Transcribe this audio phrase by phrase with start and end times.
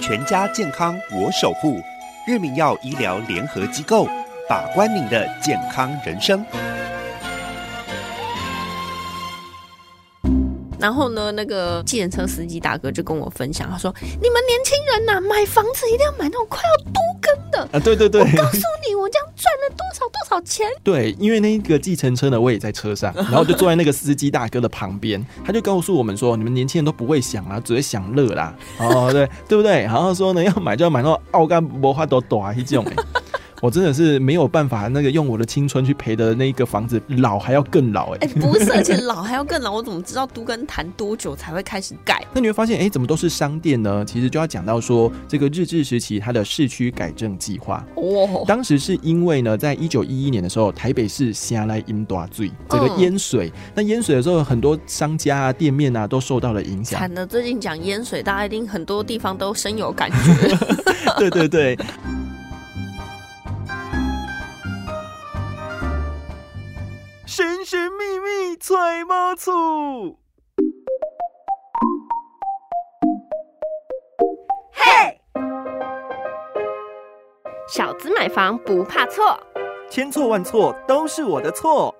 [0.00, 1.78] 全家健康我守护，
[2.26, 4.08] 日明药医疗联合机构，
[4.48, 6.44] 把关您的健康人生。
[10.78, 17.02] 然后呢，那个计程车司机大哥就跟我分享，他说：“你们年轻人呐、买房子一定要买那种快要多
[17.50, 17.68] 的。
[17.72, 20.66] 啊，对对对，告诉你，我这样赚了多少多少钱。
[20.82, 29.82] 对，因为那个计程车呢，我也在车上， 然后就坐在那个司机大哥的旁边，他就告诉我们说，你们年轻人都不会想啊，只会享乐啦，哦，对，对不对？
[29.82, 32.96] 然后说呢，要买就要买那种奥干魔花都短这种、欸，
[33.60, 42.24] 我真的是没有办法，那个用我的青春去赔的那个房子，老还要更老哎、哎，不是，而且老还要更老，我怎么知道都跟谈多久才会开始盖？
[42.32, 44.04] 那你会发现，哎、怎么都是商店呢？
[44.04, 56.98] 其实就要讲到说，这个日治时期它的市区改正计划，哦，当时是因为呢，在一九一一年的时候，台北市下来淹大罪，这个淹水，那淹水的时候，很多商家啊、店面啊都受到了影响。
[56.98, 60.56] 惨了，最近讲淹水，大家一定很多地方都深有感觉。
[61.18, 61.78] 对 对对。
[68.62, 70.18] 揣猫醋，
[77.66, 79.40] 小资买房不怕错，
[79.90, 81.94] 千错万错都是我的错。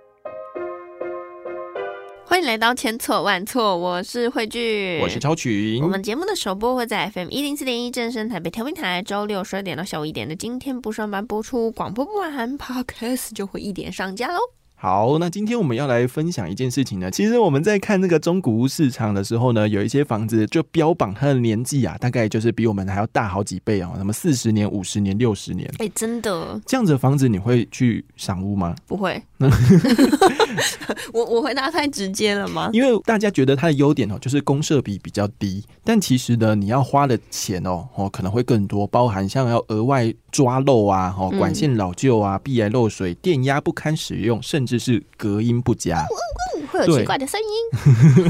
[2.27, 5.83] 欢迎来到千错万错，我是慧聚，我是超群。
[5.83, 10.37] 我，们节目的首播会在 FM 一零四点一正声台北调频台，周六十二点到下午一点的。
[10.37, 14.41] 今天不上班播出，广播不完 Podcast 就会一点上架喽。
[14.83, 17.11] 好，那今天我们要来分享一件事情呢。
[17.11, 25.71] 其实我们在看那个中古屋市场的时候呢，有一些房子就标榜它的年纪啊，大概就是比我们还要大好几倍哦，什么四十年、五十年、六十年。
[25.81, 28.75] 哎、真的这样子的房子你会去赏屋吗？
[28.87, 29.23] 不会，
[31.13, 32.69] 我我回答太直接了吗？
[32.73, 46.01] 因为大家觉得它的优点哦，就是公设比比较低，但其实呢，你要花的钱哦哦可能会更多，包含像要额外抓漏啊，哦嗯管线老旧啊，壁癌漏水、电压不堪使用，甚至是隔音不佳。
[46.01, 47.47] 嗯会有奇怪的声音。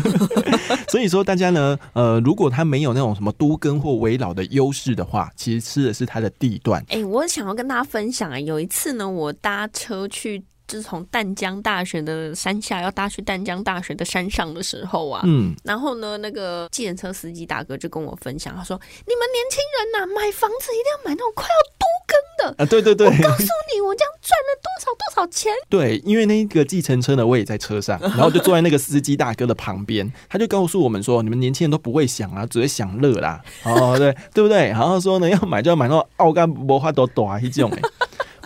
[0.89, 6.83] 所以说，大家呢，呃，如果它没有那种什么都根或围老的优势的话，其实吃的是它的地段。
[6.89, 10.43] 哎、我想要跟大家分享啊，有一次呢，我搭车去。
[10.71, 22.63] 就是从淡江大学的山下要搭去淡江大学的山上的时候啊，嗯，然后呢，那个计程车司机大哥就跟我分享，他说：“你们年轻人呐、买房子一定要买那种快要都更的。
[22.63, 23.45] 啊，对对对，我告诉
[23.75, 25.53] 你，我这样赚了多少多少钱。
[25.69, 34.69] 对，因为那个计程车呢，我也在车上， 然后就坐在那个司机大哥的旁边，他就告诉我们说，你们年轻人都不会想啊，只会享乐啦，哦，对，对不对？
[34.69, 37.83] 然后说呢，要买就要买那种奥干魔花都短这种、欸，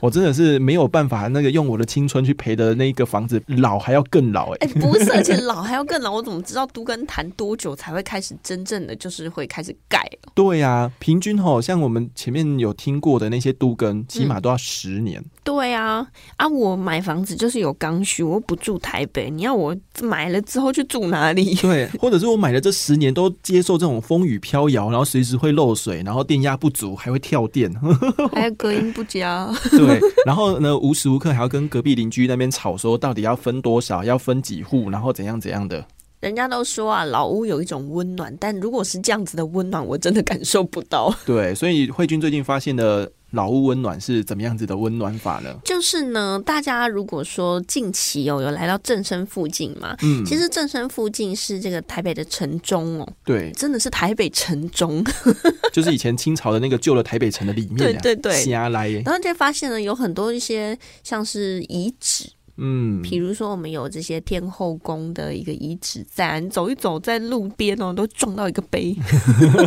[0.05, 10.07] 我真的是没有办法，那个用我的青春去赔的那个房子，老还要更老、欸，哎、不是，而且老还要更老，我怎么知道都跟谈多久才会开始真正的就是会开始盖？
[10.35, 15.25] 对呀、平均吼，像我们前面有听过的那些都跟，起码都要十年。
[15.45, 16.05] 对啊，
[16.39, 21.55] 啊，我买房子就是有刚需，我又不住台北，你要我买了之后去住哪里？
[21.57, 27.71] 对，或者是我买了这十年都接受这种风雨飘摇，然后随时会漏水，然后电压不足，还会跳电。
[28.33, 29.53] 还有隔音不佳。
[29.71, 35.85] 对，然后呢，无时无刻还要跟隔壁邻居那边吵说，到底要分多少，要分几户，然后怎样怎样的。
[36.21, 41.15] 人家都说啊，老屋有一种温暖，但如果是这样子的温暖，我真的感受不到。
[41.27, 45.55] 对，所以慧君最近发现的老屋温暖是怎么样子的温暖法呢？
[45.65, 55.05] 就是呢，大家如果说近期哦有来到正生附近嘛，嗯，其实正生附近是这个台北的城中哦，对，真的是台北城中。
[55.73, 68.97] 就是以前清朝的那个旧的台北城的里面、啊，对对对瞎来耶，然后就会发现呢，有很多一些像是遗址，嗯，比如说我们有这些天后宫的一个遗址在，你走一走在路边哦，都撞到一个碑。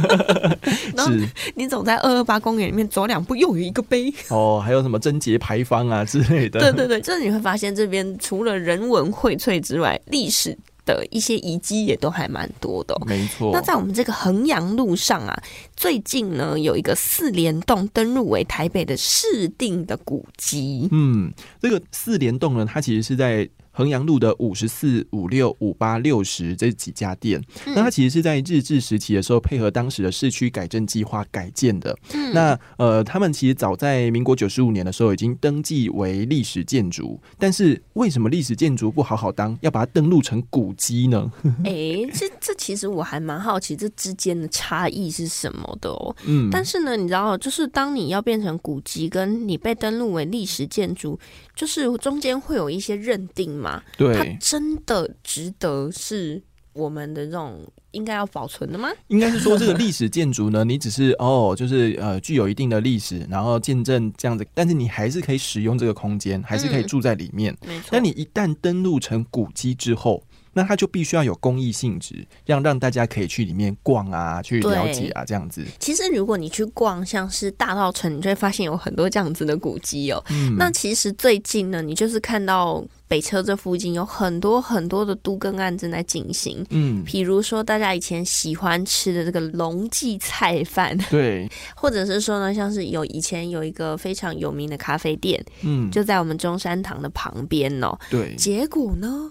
[0.96, 4.14] 然后是你走在二二八公园里面走两步，又有一个碑。
[4.30, 13.52] 哦，还有什么贞节牌坊啊之类的，对对对，就是你会发现这边除了人文荟萃之外，历史的一些遗迹也都还蛮多的哦、没错。
[13.54, 15.44] 那在我们这个衡阳路上啊，
[15.76, 20.88] 最近呢有一个四联洞登入为台北的市定的古迹。
[20.92, 21.32] 嗯，
[21.62, 23.48] 这个四联洞呢，它其实是在
[23.78, 27.40] 衡阳路的五十四、五六、五八、六十这几家店。
[27.68, 31.96] 嗯那它其实是在日治时期的时候，配合当时的市区改正计划改建的。
[32.14, 41.32] 嗯那呃，他们其实早在民国九十五年的时候已经登记为历史建筑，但是为什么历史建筑不好好当，要把它登录成古迹呢？
[41.64, 41.72] 哎、
[42.14, 46.16] 这这其实我还蛮好奇，这之间的差异是什么的哦。
[46.26, 51.20] 嗯，但是呢，你知道，就是当你要变成古迹，跟你被登录为历史建筑，
[51.56, 53.67] 就是中间会有一些认定嘛。
[53.68, 56.42] 它对，真的值得是
[56.74, 58.90] 我们的这种应该要保存的吗？
[59.08, 67.56] 应该是说这个历史建筑呢，你只是 哦，就是呃具有一定的历史，然后见证这样子，但是你还是可以使用这个空间，还是可以住在里面。
[67.66, 67.88] 没错。
[67.92, 70.24] 但你一旦登录成古迹之后，
[70.58, 75.64] 那它就必须要有公益性质，让让大家可以去里面逛啊，去了解啊，这样子。
[75.78, 80.24] 其实如果你去逛，像是大道城，你就会发现有很多这样子的古迹哦。
[80.32, 80.56] 嗯。
[80.58, 86.66] 那其实最近呢，你就是看到北车这附近有很多很多的都更案正在进行。
[86.72, 87.04] 嗯。
[87.04, 91.48] 比如说大家以前喜欢吃的这个龙记菜饭，对。
[91.78, 97.96] 或者是说呢，像是有以前有一个非常有名的咖啡店，嗯，就在我们中山堂的旁边哦。
[98.10, 98.34] 对。
[98.36, 99.30] 结果呢？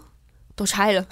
[0.57, 1.05] 都拆了，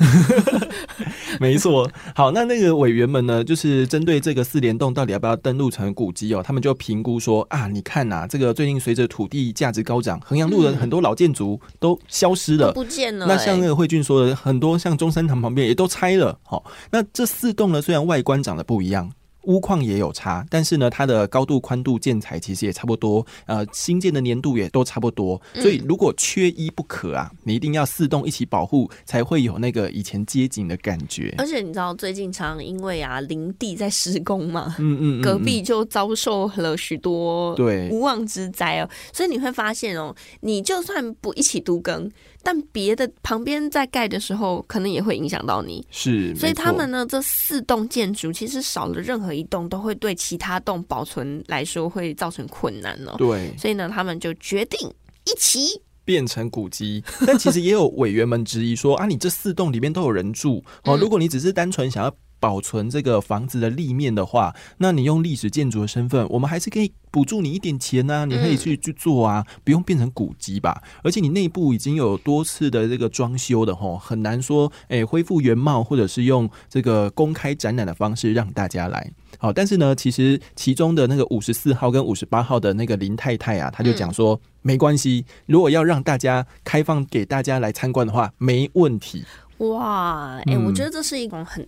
[1.38, 1.88] 没错。
[2.14, 13.26] 好，那那个委员们呢，就是针对这个四联动到底要不要登录成古迹哦，他们就评估说啊，你看呐，这个最近随着土地价值高涨，衡阳路的很多老建筑都消失了，不见了。
[13.26, 16.38] 那像那个慧俊说的，很多像中山堂旁边也都拆了。
[16.42, 19.12] 好，那这四栋呢，虽然外观长得不一样。
[19.46, 31.34] 屋况也有差，但是呢，它的高度、宽度、建材其实也差不多，呃，新建的年度也都差不多，所以如果缺一不可啊，你一定要四栋一起保护，才会有那个以前街景的感觉。
[31.38, 42.10] 而且你知道最近常因为啊林地在施工嘛，嗯嗯，隔壁就遭受了许多对无妄之灾哦，所以你会发现哦，你就算不一起都更。
[42.44, 45.84] 但别的旁边在盖的时候，可能也会影响到你。
[45.90, 53.14] 是，所以他们呢，这四栋建筑其实少了任何一栋，都会对其他栋保存来说会造成困难哦。
[53.16, 54.78] 对，所以呢，他们就决定
[55.24, 57.02] 一起变成古迹。
[57.26, 62.14] 但其实也有委员们质疑说：啊，你这四栋里面都有人住哦， 如果你只是单纯想要。
[62.44, 68.26] 保存这个房子的立面的话，那你用历史建筑的身份，我们还是可以补助你一点钱啊。
[68.26, 70.82] 你可以去去做啊，不用变成古迹吧。
[71.02, 79.10] 而且你内部已经有多次的这个装修的吼，很难说哎恢复原貌，或者是用这个公开展览的方式让大家来。
[79.38, 89.24] 好，但是呢，其实其中的那个五十四号跟五十八号的那个林太太啊，他就讲说没关系，如果要让大家开放给大家来参观的话，没问题。
[89.58, 91.66] 哇，哎，我觉得这是一种很。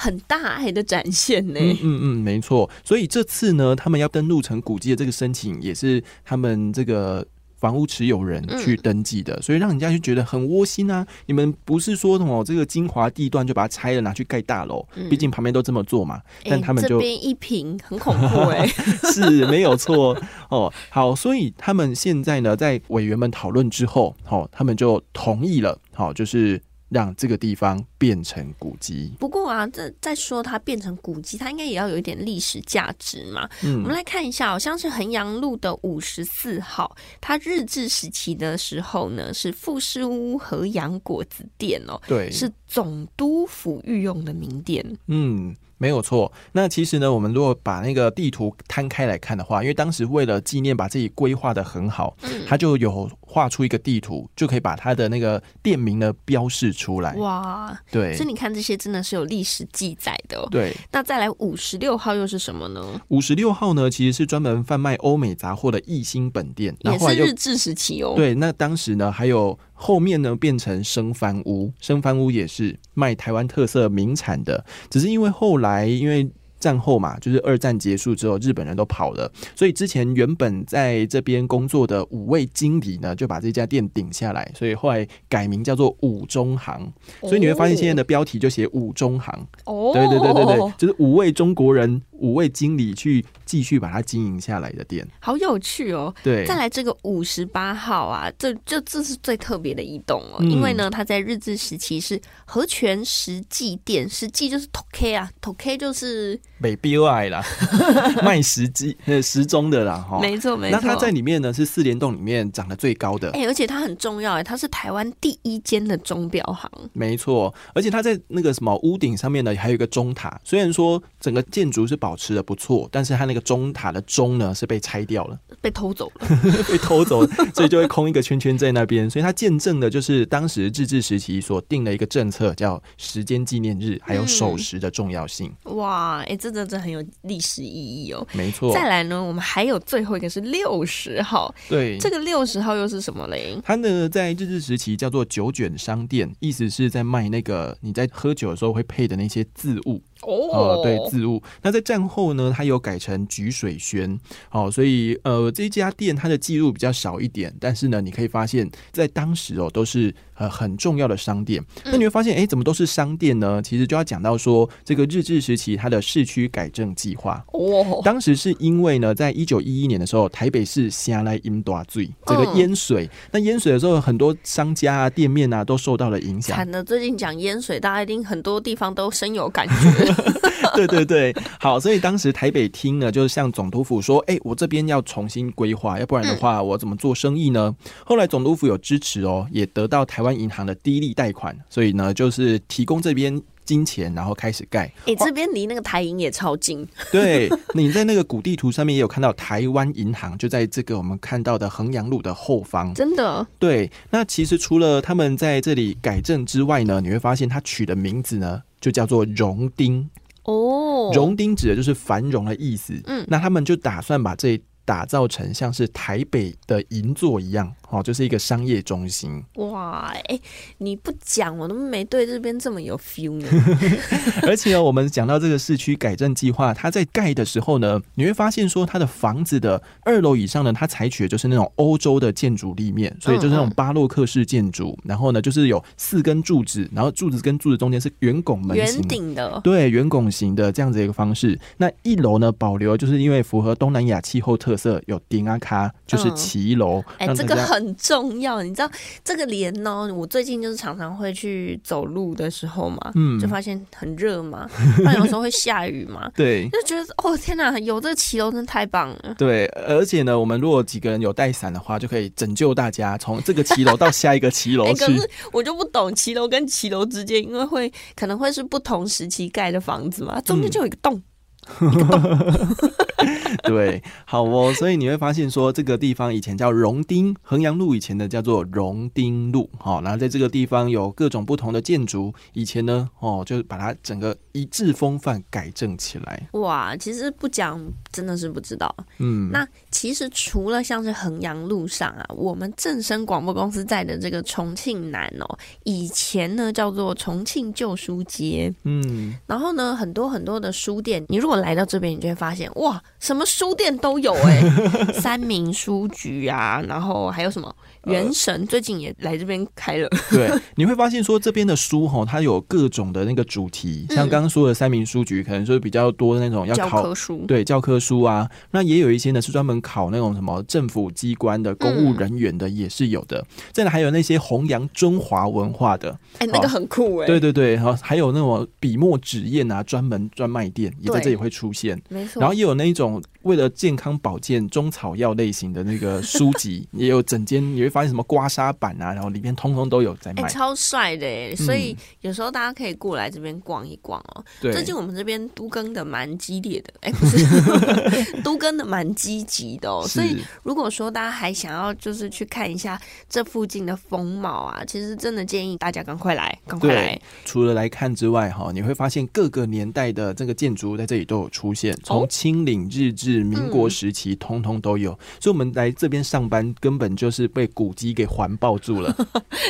[0.00, 1.60] 很大爱的展现呢。
[1.60, 2.68] 嗯嗯嗯，没错。
[2.82, 7.26] 所以这次呢，他们要登录成古迹的这个申请，也是他们这个
[7.58, 11.06] 房屋持有人去登记的，所以让人家就觉得很窝心啊。
[11.26, 14.82] 你们不是说什么这个精华地段就把它拆了拿去盖大楼？
[15.10, 16.22] 毕竟旁边都这么做嘛。
[16.44, 18.66] 但他们就这边一平很恐怖哎，
[19.12, 20.16] 是没有错
[20.48, 20.72] 哦。
[20.88, 25.78] 好，所以他们现在呢，在委员们讨论之后，好，他们就同意了。
[25.92, 26.58] 好，就是。
[26.90, 29.14] 让这个地方变成古迹。
[29.18, 33.48] 不过啊，这再说它变成古迹，它应该也要有一点历史价值嘛。
[33.62, 44.84] 嗯，我们来看一下，好像是衡阳路的五十四号，它日治时期的时候呢，是富士屋和阳果子店哦，对，是总督府御用的名店。
[45.06, 45.56] 嗯。
[45.80, 57.14] 没有错，那其实呢，我们如果把那个地图摊开来看的话，因为当时为了纪念，把自己规划的很好，嗯，他就有画出一个地图，就可以把他的那个店名呢标示出来。
[57.14, 60.46] 哇，对，所以你看这些真的是有历史记载的。
[60.50, 63.00] 对，那再来五十六号又是什么呢？
[63.08, 68.12] 五十六号呢，其实是专门贩卖欧美杂货的艺兴本店，也是日治时期哦。
[68.14, 69.58] 对，那当时呢还有。
[69.82, 76.30] 后面呢变成生番屋，生番屋也是卖台湾特色名产的，只是因为后来因为。
[76.60, 86.92] 战后嘛，就是二战结束之后，日本人都跑了，所以之前原本在这边工作的五位经理呢，就把这家店顶下来，所以后来改名叫做五中行。
[87.22, 89.34] 所以你会发现现在的标题就写五中行。
[89.64, 95.06] 哦，对对对对对，就是五位中国人，五位经理去继续把它经营下来的店。
[95.20, 96.14] 好有趣哦。
[96.22, 106.38] 对，再来这个五十八号啊，这这这是最特别的一栋哦，因为呢，它在日治时期是和泉实际店，实际就是 Toke 啊，Toke 就是。
[106.62, 107.42] 美标爱啦，
[108.22, 110.78] 卖时机呃时钟的啦哈，没错没错。
[110.78, 117.54] 那它在里面呢是四联动里面长得最高的，哎，而且它很重要哎，它是台湾第一间的钟表行，没错。
[117.74, 120.38] 而且它在那个什么屋顶上面呢，还有一个钟塔。
[120.44, 126.28] 虽然说整个建筑是保持的不错，但是它那个钟塔的钟呢是被拆掉了，被偷走了，
[126.68, 129.08] 被偷走了， 所以就会空一个圈圈在那边。
[129.08, 135.50] 所以它见证的就是当时日治时期所定的一个政策，叫时间纪念日，还有守时的重要性。
[135.64, 136.50] 哇，哎这。
[136.50, 138.74] 真的很有历史意义哦，没错。
[138.74, 143.56] 再来呢，我们还有最后一个是六十号，对，这个六十号又是什么嘞？
[143.64, 150.02] 它呢，在日治时期叫做酒卷商店，意思是在卖那个你在喝酒的时候会配的那些字物。
[150.22, 151.42] 哦，对，字物。
[151.62, 154.18] 那在战后呢，它有改成菊水轩，
[154.50, 161.62] 哦，所以呃，这家店它的记录比较少一点，但是呢，你可以发现，在当时哦，都是呃很重要的商店。
[161.84, 163.60] 那你会发现，哎，怎么都是商店呢？
[163.62, 167.44] 其实就要讲到说，这个日治时期它的市区改正计划。
[167.52, 176.56] 哦，当时是因为呢，在一九一一年的时候，台北市下来淹大水，这个淹水，那淹水的时候，很多商家啊、店面啊都受到了影响。
[176.56, 180.14] 惨的，最近讲淹水，大家一定很多地方都深有感觉。
[180.74, 187.74] 对对对，好，所以当时台北厅呢，就是向总督府说，哎，我这边要重新规划，要不然的话，我怎么做生意呢？
[188.04, 194.92] 后来总督府有支持哦，也得到台湾银行的低利贷款，所以呢，就是提供这边金钱，然后开始盖。
[195.06, 196.86] 哎，这边离那个台银也超近。
[197.12, 202.92] 对，你在那个古地图上面也有看到台湾银行，就在这个我们看到的衡阳路的后方。
[202.94, 203.46] 真的？
[203.58, 203.90] 对。
[204.10, 210.08] 那其实除了他们在这里改正之外呢，你会发现他取的名字呢，就叫做荣丁。
[210.44, 212.98] 哦，荣丁指的就是繁荣的意思。
[213.04, 214.60] 嗯，那他们就打算把这
[214.90, 217.72] 打造成像是台北的银座一样。
[217.90, 219.42] 哦，就是一个商业中心。
[219.54, 220.40] 哇，哎，
[220.78, 223.48] 你不讲我都没对这边这么有 feel 呢。
[224.46, 234.96] 而且呢，我们讲到这个市区改正计划，它在盖的时候呢，你会发现说，它的房子的二楼以上呢，它采取的就是那种欧洲的建筑立面，所以就是那种巴洛克式建筑。
[235.04, 241.58] 然后呢，就是有四根柱子，然后柱子跟柱子中间是圆拱门圆顶的，对，圆拱形的这样子一个方式。
[241.78, 247.04] 那一楼呢，保留就是因为符合东南亚气候特色，有丁阿卡，就是骑楼。
[247.18, 247.90] 哎，这个很。
[247.96, 248.90] 重要，你知道
[249.22, 250.08] 这个帘呢？
[250.14, 254.68] 我最近就是常常会去走路的时候嘛，嗯，就发现很热嘛，
[255.04, 259.34] 那有时候会下雨嘛， 对，就觉得哦天哪，有这个骑楼真的太棒了。
[259.36, 265.04] 对，而且呢，我们如果几个人有带伞的话，就可以拯救大家从这个骑楼到下一个骑楼 去。
[265.04, 271.20] 可是我就不懂骑楼跟骑楼之间，因为会可能会是不同时期盖的房子嘛，中间就有一个洞。
[273.64, 286.48] 对，好哦，所以你会发现说，这个地方以前叫荣丁，衡阳路以前的叫做荣丁路，好，然后在这个地方有各种不同的建筑，以前呢，哦，就是把它整个一致风范改正起来。
[286.52, 288.94] 哇，其实不讲真的是不知道。
[289.18, 304.62] 嗯，那其实除了像是衡阳路上啊，我们正声广播公司在的这个重庆南哦，以前呢叫做重庆旧书街，嗯，然后呢很多很多的书店，你如果来到这边，你就会发现哇，什么书店都有哎，
[305.14, 310.08] 三明书局啊，然后还有什么元神，最近也来这边开了。
[310.30, 323.44] 对，你会发现说这边的书哈，它有各种的那个主题，像刚刚说的三明书局，可能说比较多的那种要考书，对教科书啊，那也有一些呢是专门考那种什么政府机关的公务人员的，也是有的。
[323.72, 327.26] 再来还有那些弘扬中华文化的，哎，那个很酷哎。
[327.26, 332.00] 对对对，然后还有那种笔墨纸砚啊，专门专卖店也在这里会出现。
[332.08, 341.56] 没错，然后也有那一种为了健康保健中草药类型的那个书籍， 也有整间你会发现什么刮痧板啊，然后里面通通都有在卖，超帅的。
[341.56, 344.44] 所以有时候大家可以过来这边逛一逛哦。
[344.60, 350.06] 最近我们这边都更的蛮激烈的，哎，不是， 都更的蛮积极的哦。
[350.06, 357.20] 所以如果说大家还想要就是去看一下这附近的风貌啊，其实真的建议大家赶快来，赶快来。
[357.44, 365.16] 除了来看之外，哈，你会发现各个年代的这个建筑在这里都有出现，从清领日治、民国时期，通通都有。
[365.38, 369.14] 所以，我们来这边上班，根本就是被古迹给环抱住了。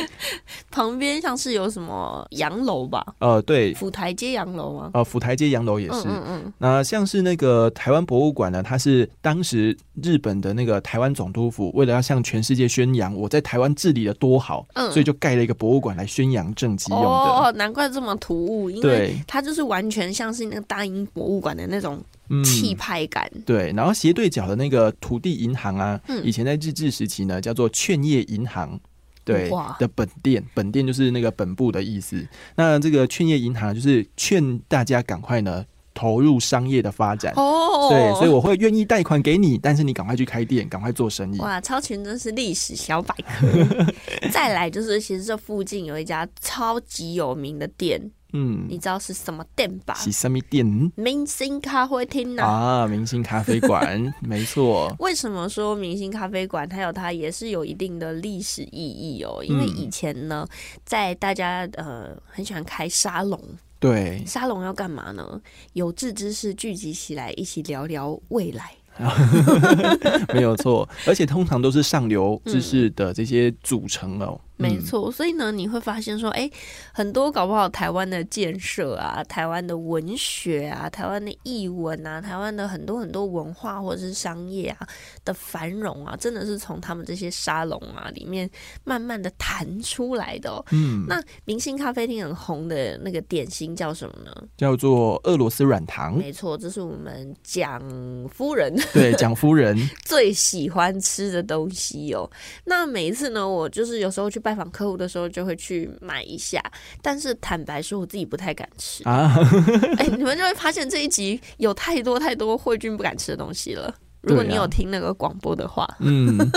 [0.71, 3.05] 旁边像是有什么洋楼吧？
[3.19, 4.89] 呃，对，府台街洋楼吗？
[4.93, 6.07] 呃，府台街洋楼也是。
[6.07, 6.53] 嗯嗯。
[6.57, 8.63] 那像是那个台湾博物馆呢？
[8.63, 17.07] 它是当时日本的那个台湾总督府，为了要向全世界宣扬我在台湾治理的多好，嗯所以就盖了一个博物馆来宣扬政绩用的。
[17.07, 22.03] 哦，难怪这么突兀，因为它就是完全像是那个大英博物馆的那种。
[22.45, 28.79] 气派感对，然后斜对角的那个土地银行啊，以前在日治时期呢，叫做劝业银行，
[29.25, 32.25] 对的本店，本店就是那个本部的意思。
[32.55, 41.39] 那这个劝业银行就是劝大家赶快呢投入商业的发展哦，对，所以我会愿意贷款给你，但是你赶快去开店，赶快做生意。
[41.39, 43.85] 哇，超群真是历史小百科。
[44.31, 48.09] 再来就是，其实这附近有一家超级有名的店。
[48.33, 49.93] 嗯，你知道是什么店吧？
[49.95, 50.65] 是什么店？
[50.95, 52.43] 明星咖啡厅呢？
[52.43, 54.93] 啊，明星咖啡馆， 没错。
[54.99, 59.43] 为什么说明星咖啡馆它有它也是有一定的历史意义哦？
[59.43, 60.47] 因为以前呢，
[60.85, 63.39] 在大家呃很喜欢开沙龙，
[63.79, 65.41] 对，沙龙要干嘛呢？
[65.73, 68.71] 有志之士聚集起来，一起聊聊未来。
[70.33, 74.39] 没有错，而且通常都是上流知识的这些组成哦。
[74.61, 76.49] 没错，所以呢，你会发现说，哎，
[76.93, 84.87] 很多搞不好台湾的建设啊，台湾的文学啊，台湾的译文啊，台湾的很多很多文化或者是商业啊
[85.25, 88.49] 的繁荣啊，真的是从他们这些沙龙啊里面
[88.83, 90.63] 慢慢的弹出来的。
[90.71, 94.31] 嗯，那明星咖啡厅很红的那个点心叫什么呢？
[94.57, 96.17] 叫做俄罗斯软糖。
[96.17, 97.81] 没错，这是我们蒋
[98.29, 102.29] 夫人对蒋夫人 最喜欢吃的东西哦。
[102.65, 106.61] 那每一次呢，我就是有时候去拜访客户的时候，就会去买一下。
[107.01, 109.35] 但是坦白说，我自己不太敢吃啊。
[109.97, 113.93] 哎，你们就会发现这一集有太多太多慧君不敢吃的东西了。
[114.21, 116.37] 如果你有听那个广播的话，嗯。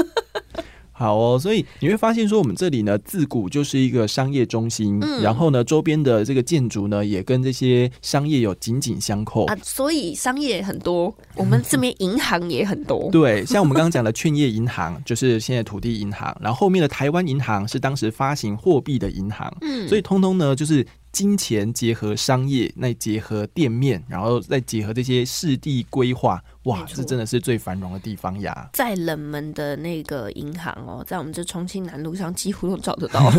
[0.96, 9.56] 好哦，所以你会发现说，我们这里呢，自古就是一个商业中心，然后呢，周边的这个建筑呢，也跟这些商业有紧紧相扣啊。
[9.60, 13.10] 所以商业很多，我们这边银行也很多。
[13.12, 20.86] 对，像我们刚刚讲的劝业银行，就是现在土地银行，然后后面的台湾银行是当时发行货币的银行，嗯，所以通通呢，就是。
[21.14, 28.68] 金钱结合商业，那结合店面，然后再结合这些市地规划，哇，这真的是最繁荣的地方呀！
[28.72, 33.30] 在冷门的那个银行哦，在我们这重庆南路上几乎都找得到。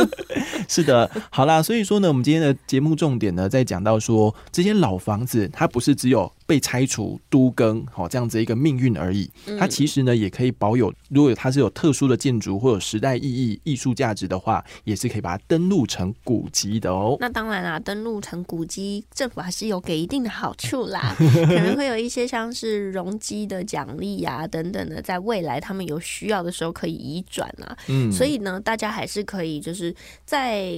[0.68, 6.32] 是的，好啦，所以说呢，我们今天的节目重点呢，在讲到说这些老房子，它不是只有。
[6.48, 9.28] 被拆除、都更，好这样子一个命运而已。
[9.58, 17.16] 它其实呢，也可以保有，如果它是有特殊的建筑或者时代意义、艺术价值的话，也是可以把它登录成古迹的哦。
[17.18, 27.76] 那当然啦，登录成古迹，政府还是有给一定的好处啦， 可能会有一些像是容积的奖励呀等等的，在未来他们有需要的时候可以移转啊。
[27.88, 29.94] 嗯，所以呢，大家还是可以，就是
[30.24, 30.72] 在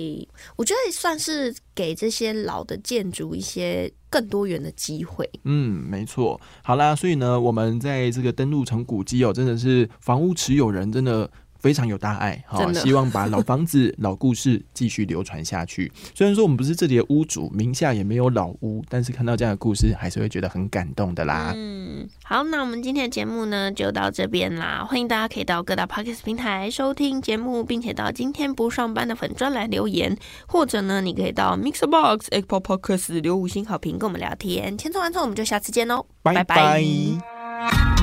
[0.57, 3.93] 我觉得算是给这些老的建筑一些。
[4.11, 6.41] 更多元的机会，嗯，没错。
[6.63, 11.31] 好啦，所以呢，我们在这个登录成古迹哦，真的是房屋持有人真的。
[11.59, 15.91] 非常有大爱，好，希望把老房子、老故事继续流传下去。
[16.15, 21.53] 虽然说我们不是这里的屋主，名下也没有老屋，但是看到这样的故事，还是会觉得很感动的啦。
[21.57, 24.85] 嗯，好，那我们今天的节目呢，就到这边啦。
[24.89, 34.77] 欢迎大家可以到各大 podcast 平台收听节目，并且到今天不上班的粉专来留言，或者呢，你可以到 Mixer Box Apple Podcast 留五星好评，跟我们聊天。
[34.77, 37.98] 填充完之后，我们就下次见喽，拜拜。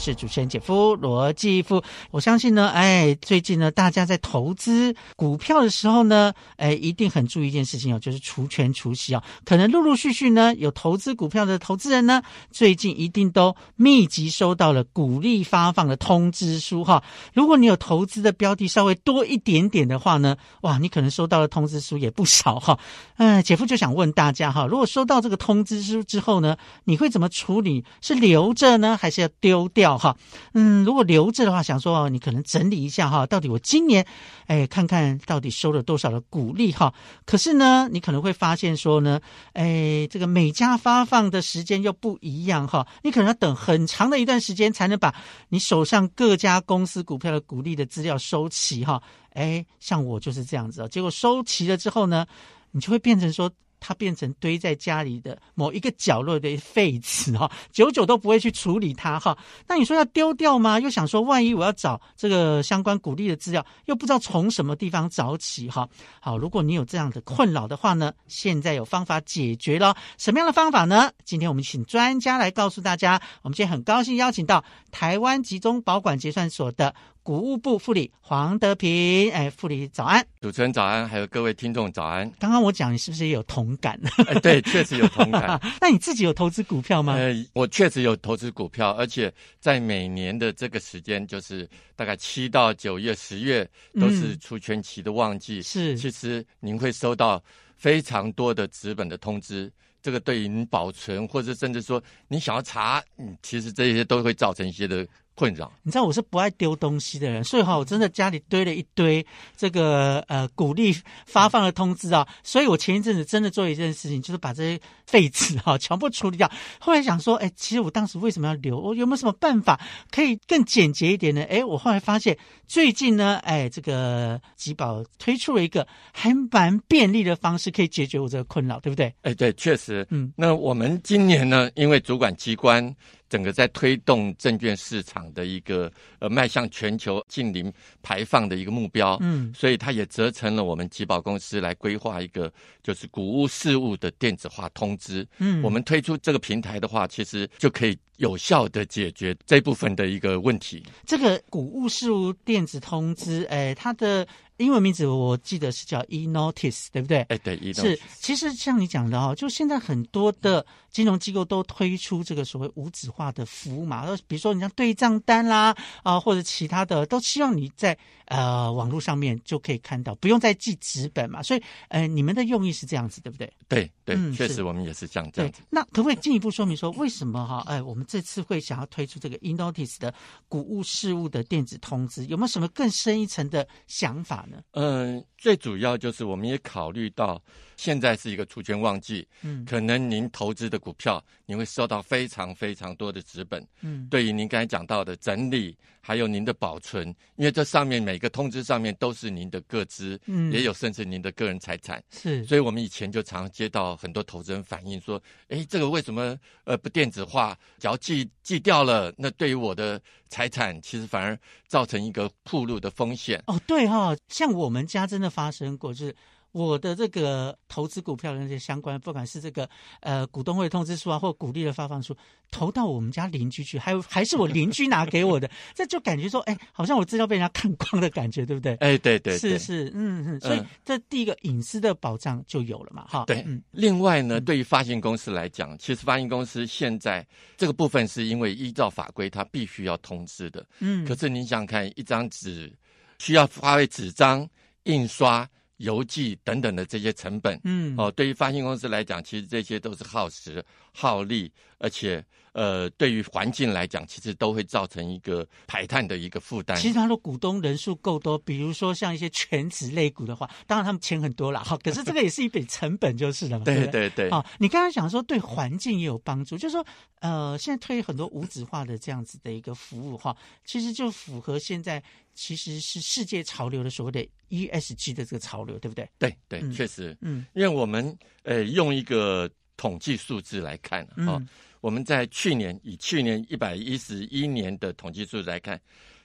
[0.00, 9.22] 是主持人姐夫罗继夫，我相信呢，哎，最近呢，大家在投资股票的时候呢，哎，一定很注意一件事情哦，就是除权除息哦。
[9.44, 17.04] 可能陆陆续续呢，有投资股票的投资人呢，最近一定都密集收到了股利发放的通知书哈。
[17.34, 22.78] 如果你有投资的标的稍微多一点点的话呢，哇，你可能收到的通知书也不少哈。
[23.18, 27.84] 嗯，姐夫就想问大家哈，如果收到这个通知书之后呢，你会怎么处理？
[28.00, 29.89] 是留着呢，还是要丢掉？
[29.98, 30.16] 哈，
[30.54, 34.06] 嗯，如果留着的话，想说你可能整理一下哈，到底我今年，
[34.46, 36.92] 哎，看看到底收了多少的股利哈。
[37.24, 39.20] 可是呢，你可能会发现说呢，
[39.52, 45.14] 哎，这个每家发放的时间又不一样哈，你可能要等很长的一段时间才能把
[45.48, 49.02] 你手上各家公司股票的股利的资料收齐哈。
[49.32, 52.26] 哎，像我就是这样子哦，结果收齐了之后呢，
[52.70, 53.50] 你就会变成说。
[53.80, 59.36] 它变成堆在家里的某一个角落的废纸哈， 久久都不会去处理它哈。
[59.66, 60.78] 那你说要丢掉吗？
[60.78, 65.88] 又想说，万一我要找这个相关鼓励的资料，又不知道从什么地方找起哈。
[66.20, 69.96] 好，如果你有这样的困扰的话呢，现在有方法解决了。
[70.18, 71.10] 什么样的方法呢？
[71.24, 73.20] 今天我们请专家来告诉大家。
[73.42, 76.94] 我们今天很高兴邀请到台湾集中保管结算所的。
[77.22, 82.30] 谷物部副理黄德平，哎，副理早安，主持人早安，还有各位听众早安。
[82.38, 84.00] 刚刚我讲，你是不是也有同感？
[84.42, 85.60] 对，确实有同感。
[85.80, 87.14] 那你自己有投资股票吗？
[87.14, 93.68] 呃，我确实有投资股票，而且在每年的这个时间，就是大概七到九月、十月
[94.00, 95.60] 都是出全期的旺季。
[95.60, 97.42] 是，其实您会收到
[97.76, 99.70] 非常多的纸本的通知，
[100.02, 105.06] 这个对于您保存，或者甚至说你想要查，嗯，其实这些都会造成一些的。
[105.40, 109.26] 困扰，你知道我是不爱丢东西的人，所以哈，我真的家里堆了一堆
[109.56, 116.50] 这个呃鼓励发放的通知啊，所以我前一阵子真的做一件事情，就是把这些废纸哈 全部处理掉。
[116.78, 118.78] 后来想说，哎，其实我当时为什么要留？
[118.78, 121.42] 我有没有什么办法可以更简洁一点呢？
[121.48, 129.10] 哎，我后来发现最近呢，哎，这个吉宝推出了一个还蛮便利的方式，可以解决我这个困扰，对不对？
[129.22, 132.94] 哎，对，确实，嗯，那我们今年呢，因为主管机关。
[133.30, 145.26] 整个在推动证券市场的一个呃迈向全球近零排放的一个目标，嗯所以它也责成了我们集保公司来规划一个就是谷物事务的电子化通知。
[145.38, 150.82] 嗯，我们推出这个平台的话，其实就可以有效的解决这部分的一个问题。
[151.06, 154.26] 这个谷物事务电子通知，哎，它的
[154.60, 157.22] 英文名字我记得是叫 e-notice，对不对？
[157.22, 167.96] 哎，对，，E Notice 是，其实像你讲的哦，就现在很多的金融机构都推出这个所谓无纸化的服务嘛，呃比如说你像对账单啦啊、或者其他的，都希望你在
[168.26, 171.42] 呃网络上面就可以看到，不用再记纸本嘛。
[171.42, 173.50] 所以呃，你们的用意是这样子，对不对？
[173.66, 177.64] 对对嗯，确实我们也是像这样子。，那可不可以进一步说明说，为什么哈？
[177.66, 180.12] 哎，我们这次会想要推出这个 e-notice 的
[180.48, 184.62] 谷物事务的电子通知，有没有什么更深一层的想法呢？
[184.72, 187.42] 嗯，最主要就是我们也考虑到
[187.76, 193.66] 现在是一个除权旺季，嗯可能您投资的股票，你会收到非常非常多的纸本。
[193.80, 202.00] 嗯，对于您刚才讲到的整理，还有您的保存，因为这上面每个通知上面都是您的个资，嗯也有甚至您的个人财产。
[202.12, 207.58] 是，所以我们以前就常接到很多投资人反映说，哎，这个为什么呃不电子化？
[207.80, 211.36] 只要寄寄掉了，那对于我的财产其实反而
[211.66, 213.42] 造成一个铺路的风险。
[213.48, 216.14] 哦，对哈、像我们家真的发生过，就是
[216.52, 219.68] 我的这个投资股票的那些相关，不管是这个
[220.00, 222.16] 呃股东会通知书啊，或股利的发放书，
[222.50, 228.74] 投到我们家邻居去，还有还是我邻居拿给我的， 这就感觉说，哎，好像我资料被人家看光的感觉，对不对？
[228.76, 229.58] 哎，对对对是。
[229.58, 237.24] 是，嗯嗯，所以嗯这第一个隐私的保障就有了嘛，哈，对嗯，另外呢，对于发行公司来讲，其实发行公司现在
[237.56, 240.66] 这个部分是因为依照法规，它必须要通知的。
[240.80, 242.72] 嗯，可是你想想看，一张纸
[243.18, 244.48] 需要花费纸张、
[244.84, 245.48] 印刷、
[245.80, 256.76] 邮寄等等的这些成本，嗯，哦，对于发行公司来讲，其实这些都是耗时、耗力，而且呃，对于环境来讲，其实都会造成一个排碳的一个负担。
[256.76, 263.86] 其实他的股东人数够多，比如说像一些全职类股的话，当然他们钱很多了，哈，可是这个也是一笔成本就是了嘛， 对对？
[263.86, 266.84] 对对，啊，你刚才讲说对环境也有帮助，就是说，
[267.20, 272.02] 呃，现在推很多无纸化的这样子的一个服务哈，其实就符合现在
[272.34, 276.08] 其实是世界潮流的所谓的 ESG 的这个潮流，对不对？
[276.18, 279.48] 对对嗯，确实，嗯因为我们呃用一个
[279.80, 281.48] 统计数字来看啊、哦嗯
[281.80, 285.80] 我们在去年以去年一百一十一年的统计数字来看，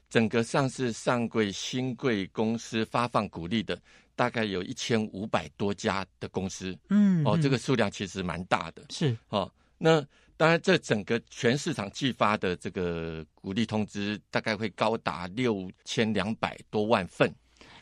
[0.09, 3.81] 整个上市上柜新贵公司发放股利的，
[4.17, 9.49] 大概有一千五百多家的公司嗯，哦，嗯这个数量其实蛮大的是哦。
[9.77, 17.33] 那当然，这整个全市场寄发的这个鼓励通知，大概会高达六千两百多万份。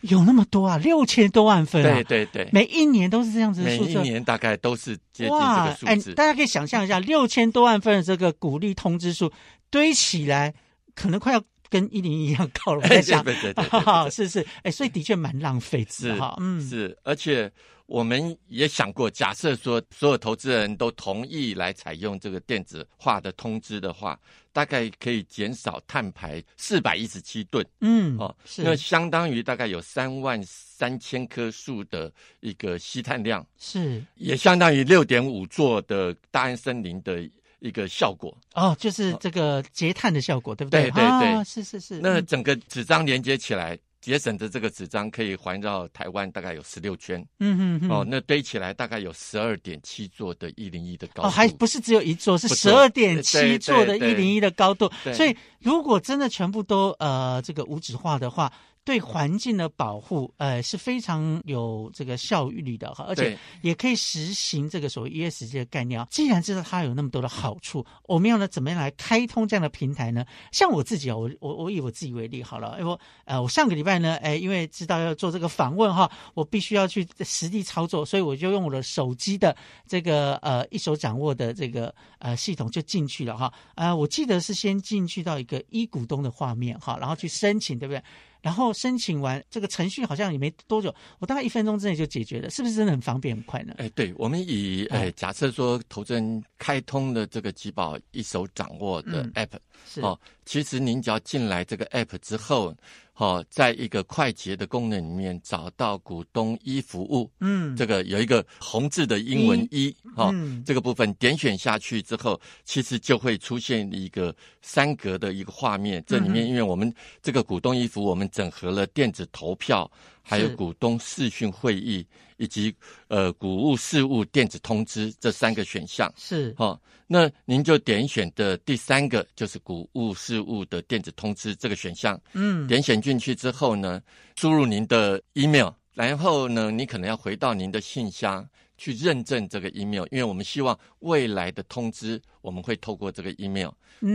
[0.04, 3.92] 有那么多啊，六千多万份啊，对对对，每一年都是这样子的每数字。
[3.92, 6.14] 一年大概都是接近这哇个，数哎，字。
[6.14, 9.32] 大家可以想象一下，六千多万份的这个鼓励通知书
[9.70, 10.54] 堆起来，
[10.94, 11.42] 可能快要
[11.74, 12.82] 跟一零一样 高了。
[12.84, 16.36] 我在想，对对对对对 是是，哎，所以的确蛮浪费是哈。
[16.40, 17.52] 嗯，是，而且
[17.88, 24.20] 我们也想过，假设说所有投资人都同意来采用这个电子化的通知的话，
[24.52, 37.28] 大概可以减少碳排四百一十七吨嗯，哦，是那相当于大概有三万三千棵树的一个吸碳量，是也相当于六点五座的大安森林的
[37.64, 38.38] 一个效果。
[38.54, 40.84] 哦，就是这个截碳的效果，对不对？
[40.84, 41.98] 对对对啊是是是。
[41.98, 43.78] 嗯那整个纸张连接起来。
[44.04, 51.30] 节省的这个纸张可以环绕台湾大概有十六圈、嗯嗯嗯哦，那堆起来大概有十二点七座的一零一的高度。
[51.30, 54.92] 哦，还不是只有一座，是十二点七座的一零一的高度。
[55.06, 58.52] 对所以，如果真的全部都呃这个无纸化的话，
[58.86, 66.08] 对环境的保护呃是非常有这个效率的哈，而且也可以实行这个所谓 ESG 的概念啊。
[66.10, 70.26] 既然知道它有那么多的好处，我们要呢怎么样来开通这样的平台呢？
[70.52, 79.56] 像我自己啊，我我我以我自己为例好了，因为我呃我上个礼拜呢，哎，因为知道要做这个访问哈，我必须要去实地操作，所以我就用我的手机的
[79.88, 83.54] 这个呃一手掌握的这个呃系统就进去了哈。
[83.76, 88.04] 呃，我记得是先进去到一个一股东的画面哈，然后去申请，对不对？
[88.44, 93.74] 然后申请完这个程序好像也没多久，我大概一分钟之内就解决了，是不是真的很方便很快呢？
[93.78, 102.76] 哎，对，我们以哎哎，假设说投资人开通了这个集保一手掌握的嗯 App，、是哦，其实您只要进来这个 App 之后，
[103.16, 110.64] 哦，在一个快捷的功能里面找到股东一服务，嗯，这个有一个红字的英文一，哦，嗯。
[110.66, 116.04] 这个部分点选下去之后，其实就会出现一个三格的一个画面。
[116.08, 119.90] 这里面，因为我们这个股东一服务，我们整合了电子投票，
[120.24, 122.06] 还有股东视讯会议
[122.38, 122.74] 以及
[123.10, 126.12] 呃股务事务电子通知这三个选项。
[126.18, 126.54] 是。
[126.58, 132.66] 好、那您就点选的第三个就是股务事务的电子通知这个选项，嗯。
[132.66, 134.02] 点选进去之后呢，
[134.36, 143.70] 输入您的 email，然后呢，你可能要回到您的信箱去认证这个 email，因为我们希望未来的通知我们会透过这个 email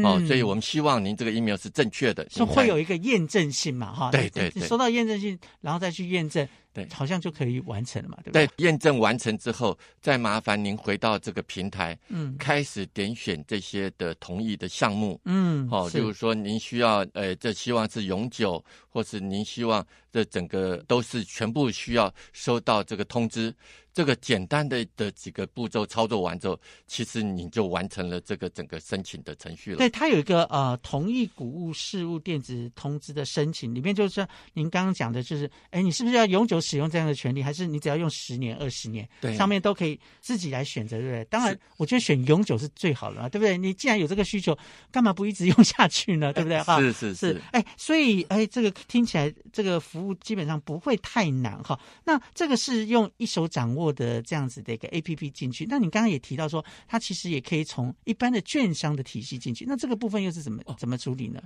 [0.05, 4.11] 哦，所以我们希望您这个 email 是正确的，是会有一个验证性嘛哈？
[4.11, 8.47] 对对对收到验证信，然后再去验证，对好像就可以完成了嘛，对不对？
[8.49, 15.19] 对验证完成之后，再麻烦您回到这个平台，嗯开始点选这些的同意的项目。
[15.25, 18.63] 嗯，哦，是就是说您需要，呃，这希望是永久，
[18.99, 23.55] 或是您希望这整个都是全部需要收到这个通知，
[23.95, 26.59] 这个简单的的几个步骤操作完之后，
[26.89, 29.77] 其实你就完成了这个整个申请的程序了。
[29.77, 41.25] 对，它有一个呃同意谷物事务电子通知的申请，里面就是说您刚刚讲的，就是哎，你是不是要永久使用这样的权利，还是你只要用十年、二十年，对上面都可以自己来选择，对不对？
[41.27, 43.57] 当然，我觉得选永久是最好的嘛，对不对？
[43.57, 44.59] 你既然有这个需求，
[44.91, 46.33] 干嘛不一直用下去呢？
[46.33, 46.61] 对不对？
[46.63, 51.79] 哈，是是是，哎，所以哎，这个听起来这个服务基本上不会太难哈。
[52.05, 55.65] 那这个是用一手掌握的这样子的一个 A P P 进去。
[55.69, 59.65] 那你刚刚也提到说，它其实也可以从一般的券商的体系进去。
[59.69, 61.41] 那这个部分又是怎么怎么处理呢？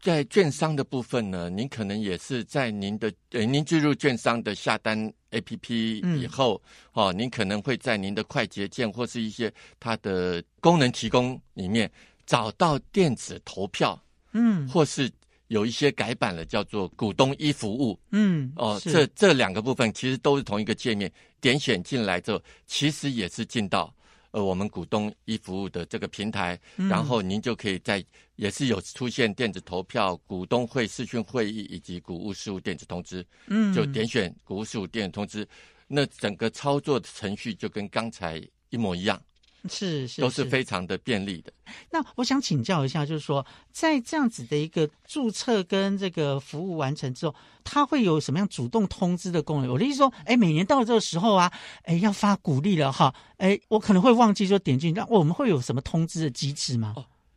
[0.00, 4.98] 在券商的部分呢，您可能也是在您的呃，您进入券商的下单
[5.30, 6.60] APP 嗯以后，
[6.94, 11.90] 哦，您可能会在您的快捷键或是一些它的功能提供里面
[12.24, 15.10] 找到电子投票，嗯或是
[15.50, 17.98] 有一些改版了，叫做股东一服务。
[18.12, 18.80] 嗯哦。
[18.84, 23.92] 这这两个部分其实都是同一个界面，点选进来之后，其实也是进到
[24.30, 26.88] 呃我们股东一服务的这个平台，嗯。
[26.88, 28.04] 然后您就可以在
[28.36, 33.74] 也是有出现电子投票、股东会视讯会议以及股务事务电子通知，嗯。
[33.74, 35.44] 就点选股务事务电子通知，
[35.88, 39.20] 那整个操作的程序就跟刚才一模一样，
[39.68, 41.52] 是是都是非常的便利的。
[41.90, 49.70] 那我想请教一下，就是说，在这样子的一个注册跟这个服务完成之后，它会有什么样主动通知的功能？
[49.70, 56.94] 我的意思说，哎，每年到了这个时候啊，哎，要发鼓励了哈，哎，我可能会忘记说点进去，那我们会有什么通知的机制吗、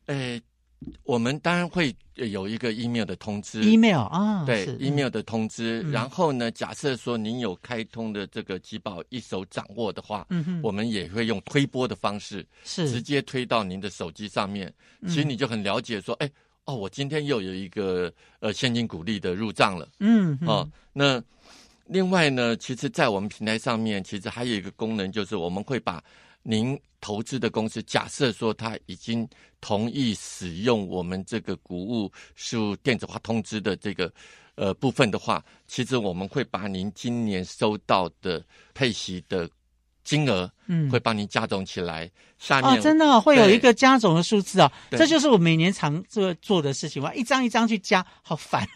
[0.07, 0.41] 诶，
[1.03, 3.61] 我们当然会有一个 email 的通知。
[3.63, 5.91] e m a i l 啊，对 email 的通知，嗯。
[5.91, 12.89] 然后呢，假设说您有开通的这个集保一手掌握的话，嗯哼，我们也会用推播的方式，是。
[12.89, 14.73] 直接推到您的手机上面。
[15.01, 15.09] 嗯。
[15.09, 16.29] 其实你就很了解说，哎、
[16.65, 19.87] 哦，我今天又有一个呃现金股利的入账了。
[19.99, 20.37] 嗯。
[20.45, 20.69] 哦。
[20.93, 21.21] 那
[21.87, 26.01] 另外呢，其实，在我们平台上面，其实还有一个功能，就是我们会把
[26.43, 29.27] 您投资的公司，假设说他已经
[29.60, 34.12] 同意使用我们这个股务事务电子化通知的这个
[34.56, 39.49] 呃部分的话，其实我们会把您今年收到的配息的
[40.03, 42.12] 金额，嗯会帮您加总起来。
[42.38, 48.67] 下面哦，真的、哦、会有一个加总的数字啊、对这就是我每年常做做的事情，我要一张一张去加，好烦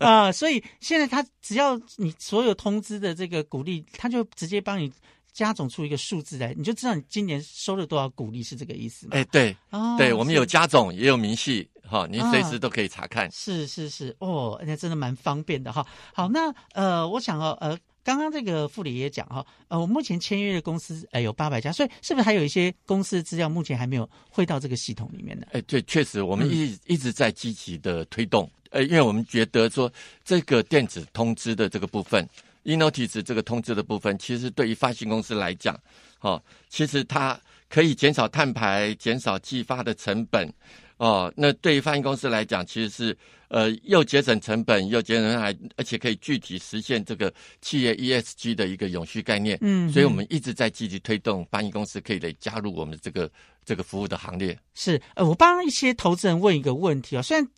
[0.00, 4.92] 啊、 所以现在他只要你所有通知的这个股利，他就直接帮你
[5.32, 9.12] 加总出一个数字来，你就知道你今年收了多少股利，是这个意思吗？
[9.14, 13.30] 哎，对哦对，我们有是加总，也有明细，哈，您随时都可以查看。
[13.30, 15.86] 是是是，哦，那真的蛮方便的哈。
[16.12, 25.46] 好，那呃，我想哦，呃，刚刚这个副理也讲哈，呃，我目前签约的公司呃有八百家，所以是不是还有一些公司的资料目前还没有汇到这个系统里面呢？
[25.52, 28.50] 哎，对，确实，我们嗯一、一直在积极的推动。
[28.70, 29.92] 呃，因为我们觉得说，
[30.24, 32.24] 这个电子通知的这个部分
[32.64, 35.78] ，e-notice 这个通知的部分，其实对于发行公司来讲，
[36.20, 40.52] 哦，其实它可以减少碳排，减少寄发的成本。
[40.98, 43.16] 哦，那对于发行公司来讲，其实是
[43.48, 49.56] 呃又节省成本，又节省还，而且可以具体实现这个企业 ESG 的一个永续概念。
[49.62, 53.30] 嗯所以我们一直在积极推动发行公司可以来加入我们这个
[53.64, 54.58] 这个服务的行列。
[54.74, 57.48] 是，呃，我帮一些投资人问一个问题哦，虽然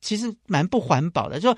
[0.00, 1.52] 其实蛮不环保的，就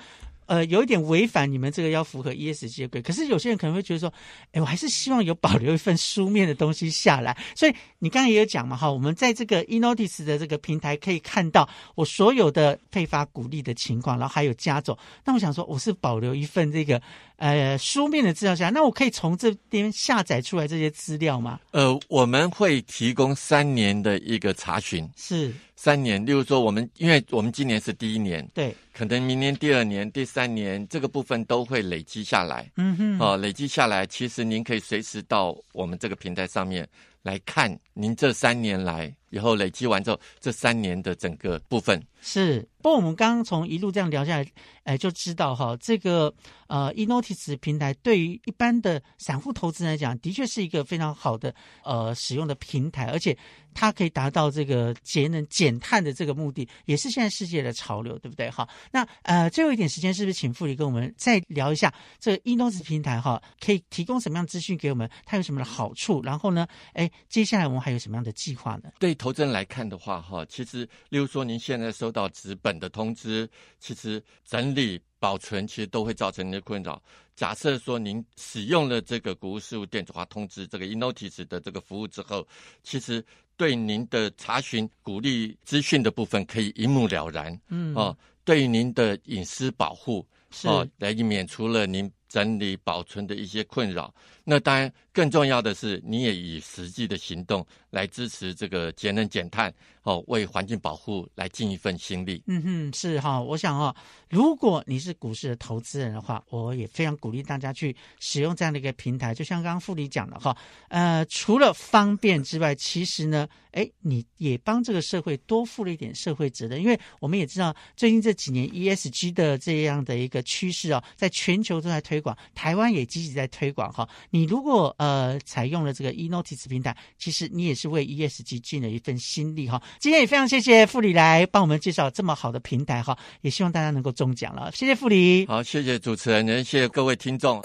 [0.45, 4.13] 呃有一点违反你们这个要符合 ESG 的规，可是有些人可能会觉得说，
[4.51, 7.37] 哎，我还是希望有保留一份书面的东西下来。
[7.55, 14.97] 所以你刚才也有讲嘛，哈，我们在这个 eNotice 的这个平台可以看到我所有的配发鼓励的情况，然后还有加总。
[15.23, 17.01] 那我想说，我是保留一份这个
[17.37, 21.59] 呃书面的资料下来，那我可以从这边下载出来这些资料吗？
[21.71, 32.71] 呃，我们会提供三年的一个查询，是三年，例如说我们，因为我们今年是第一年，对，可能明年第二年、第三年这个部分都会累积下来。
[32.77, 36.87] 嗯哼，哦，累积下来，其实您可以随时到我们这个平台上面
[37.23, 42.65] 来看，您这三年来以后累积完之后，这三年的整个部分是。
[42.81, 44.47] 不过我们刚刚从一路这样聊下来，
[44.83, 46.31] 哎，就知道哈，这个
[46.67, 53.35] 呃，eNotice 平台对于一般的散户投资人来讲，的确是一个非常好的呃使用的平台，而且
[53.73, 58.51] 它可以达到这个节能减碳的这个目的，也是现在世界的潮流，对不对？
[58.51, 65.09] 哈，那呃，最后一点时间，是不是请傅里跟我们再聊一下这个 eNotice 平台哈，可以提供什么样资讯给我们？
[65.25, 66.21] 它有什么的好处？
[66.21, 68.91] 然后呢，哎，接下来我们还有什么样的计划呢？
[68.99, 72.75] 对投资人来看的话，哈，其实例如说您现在收到纸本。
[72.77, 77.01] 的通知，其实整理保存其实都会造成您的困扰。
[77.35, 82.47] 假设说您使用了这个谷物事务电子化通知这个 eNotice 的这个服务之后，
[82.83, 83.25] 其实
[83.57, 87.59] 对您的查询鼓励资讯的部分可以一目了然。
[87.69, 90.23] 嗯，哦，对于您的隐私保护，
[90.65, 94.13] 哦，来免除了您整理保存的一些困扰。
[94.43, 99.73] 那当然，更重要的是，你也以实际的行动来支持这个节能减碳，
[100.03, 102.43] 哦，为环境保护来尽一份心力。
[102.47, 103.95] 嗯哼，是哈，我想哦，
[104.29, 109.33] 如果你是股市的投资人的话，我也非常鼓励大家去使用这样的一个平台。
[109.33, 110.55] 就像刚刚傅里讲的哈，
[110.89, 116.81] 呃，除了方便之外，其实呢，哎，你也帮这个社会多付了一点社会责任。
[116.81, 124.05] 因为我们也知道，最近这几年 ESG 的这样的一个趋势啊，在全球都在推广，台湾也积极在推广哈。
[124.29, 129.81] 你如果呃呃采用了这个 eNotice 平台，其实你也是为 ESG 尽了一份心力哈。
[129.99, 134.71] 今天也非常谢谢傅里来帮我们介绍这么好的平台哈，也希望大家能够中奖了。
[134.73, 137.61] 谢谢傅里，好，谢谢主持人，也谢谢各位听众。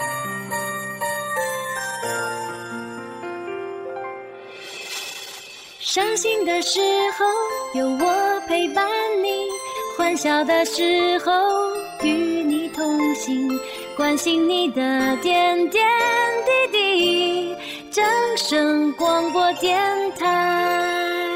[5.79, 6.79] 伤心的时
[7.17, 8.87] 候有我陪伴
[9.21, 9.29] 你，
[9.97, 11.31] 欢笑的时候
[12.03, 12.09] 与
[12.43, 13.49] 你同行。
[13.95, 15.83] 关心你的点点
[16.71, 17.55] 滴滴，
[17.91, 18.03] 掌
[18.37, 19.79] 声广播电
[20.17, 21.30] 台。